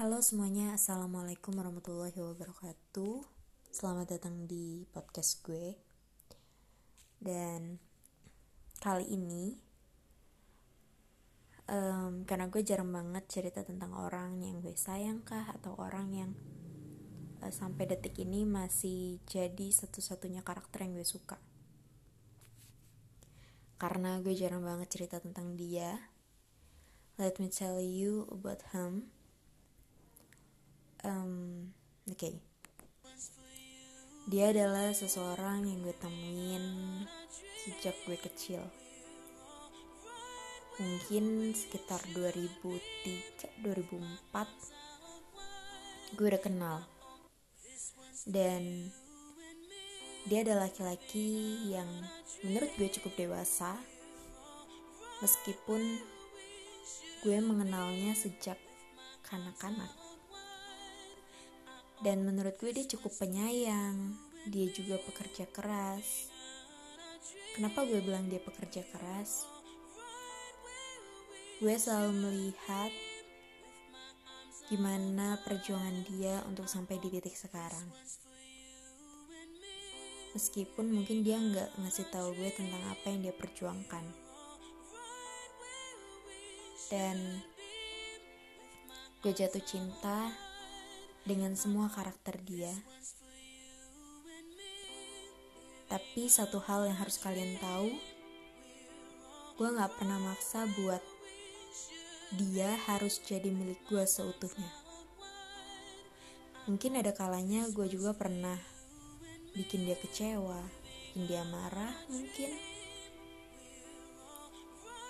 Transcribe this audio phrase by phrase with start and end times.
[0.00, 3.20] Halo semuanya, Assalamualaikum warahmatullahi wabarakatuh.
[3.68, 5.76] Selamat datang di podcast gue.
[7.20, 7.76] Dan
[8.80, 9.60] kali ini
[11.68, 16.32] um, Karena gue jarang banget cerita tentang orang yang gue sayang kah Atau orang yang
[17.44, 21.36] uh, sampai detik ini masih jadi satu-satunya karakter yang gue suka.
[23.76, 26.08] Karena gue jarang banget cerita tentang dia.
[27.20, 29.19] Let me tell you about him
[31.04, 31.68] um,
[32.08, 32.16] oke.
[32.16, 32.34] Okay.
[34.30, 36.64] dia adalah seseorang yang gue temuin
[37.66, 38.62] sejak gue kecil.
[40.80, 46.78] Mungkin sekitar 2003 2004 gue udah kenal.
[48.28, 48.92] Dan
[50.28, 51.88] dia adalah laki-laki yang
[52.44, 53.72] menurut gue cukup dewasa
[55.24, 55.80] meskipun
[57.24, 58.56] gue mengenalnya sejak
[59.24, 59.88] kanak-kanak
[62.00, 64.16] dan menurut gue dia cukup penyayang.
[64.48, 66.32] Dia juga pekerja keras.
[67.52, 69.44] Kenapa gue bilang dia pekerja keras?
[71.60, 72.88] Gue selalu melihat
[74.72, 77.84] gimana perjuangan dia untuk sampai di titik sekarang.
[80.32, 84.04] Meskipun mungkin dia nggak ngasih tahu gue tentang apa yang dia perjuangkan.
[86.88, 87.44] Dan
[89.20, 90.49] gue jatuh cinta
[91.24, 92.72] dengan semua karakter dia.
[95.90, 97.90] Tapi satu hal yang harus kalian tahu,
[99.58, 101.02] gue gak pernah maksa buat
[102.38, 104.70] dia harus jadi milik gue seutuhnya.
[106.70, 108.54] Mungkin ada kalanya gue juga pernah
[109.58, 110.62] bikin dia kecewa,
[111.10, 112.54] bikin dia marah mungkin.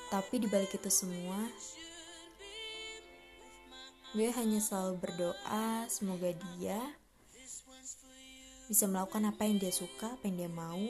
[0.08, 1.44] Tapi dibalik itu semua,
[4.10, 6.82] Gue hanya selalu berdoa semoga dia
[8.66, 10.82] bisa melakukan apa yang dia suka, apa yang dia mau.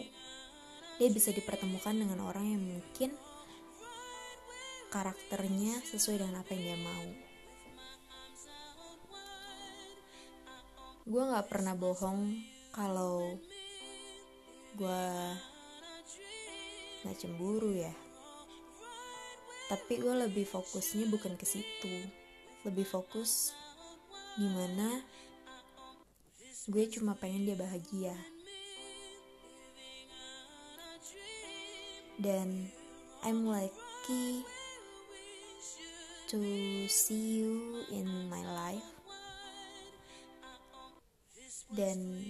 [0.96, 3.12] Dia bisa dipertemukan dengan orang yang mungkin
[4.88, 7.06] karakternya sesuai dengan apa yang dia mau.
[11.04, 12.40] Gue gak pernah bohong
[12.72, 13.36] kalau
[14.80, 15.04] gue
[17.04, 17.92] gak cemburu ya.
[19.68, 22.29] Tapi gue lebih fokusnya bukan ke situ
[22.66, 23.56] lebih fokus
[24.36, 25.00] gimana
[26.70, 28.14] gue cuma pengen dia bahagia.
[32.20, 32.68] Dan
[33.24, 34.44] I'm lucky
[36.28, 36.38] to
[36.86, 38.86] see you in my life.
[41.72, 42.28] Dan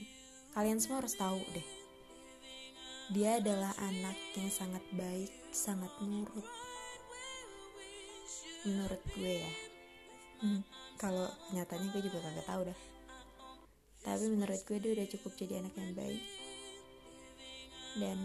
[0.54, 1.68] kalian semua harus tahu deh
[3.10, 6.46] dia adalah anak yang sangat baik sangat nurut.
[8.62, 9.69] Menurut gue ya
[10.40, 10.60] hmm,
[10.96, 12.78] kalau nyatanya gue juga kagak tahu dah.
[14.00, 16.24] Tapi menurut gue dia udah cukup jadi anak yang baik.
[18.00, 18.18] Dan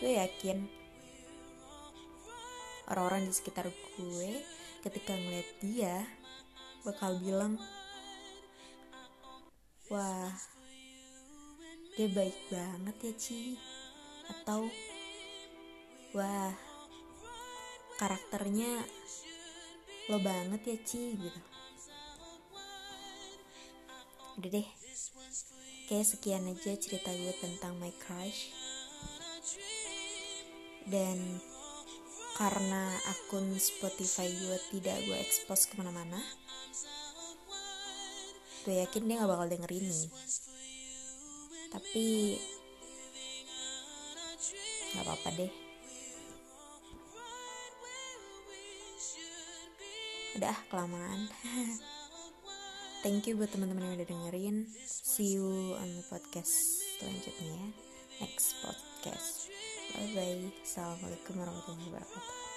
[0.00, 0.58] gue yakin
[2.88, 4.30] orang-orang di sekitar gue
[4.80, 5.94] ketika ngeliat dia
[6.86, 7.60] bakal bilang
[9.92, 10.32] wah
[11.98, 13.40] dia baik banget ya Ci.
[14.28, 14.68] Atau
[16.16, 16.52] wah
[18.00, 18.86] karakternya
[20.08, 21.40] lo banget ya Ci gitu.
[24.40, 24.68] Udah deh.
[25.88, 28.48] Kayak sekian aja cerita gue tentang my crush.
[30.88, 31.20] Dan
[32.40, 36.22] karena akun Spotify gue tidak gue expose ke mana-mana
[38.62, 40.12] gue yakin dia gak bakal denger ini.
[41.72, 42.06] Tapi
[44.92, 45.67] gak apa-apa deh
[50.38, 51.26] udah kelamaan.
[53.04, 54.56] Thank you buat teman-teman yang udah dengerin.
[54.86, 57.54] See you on the podcast selanjutnya.
[57.54, 57.66] Ya
[58.18, 59.50] next podcast.
[59.94, 62.47] Bye bye assalamualaikum warahmatullahi wabarakatuh